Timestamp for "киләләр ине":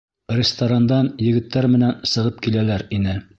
2.47-3.19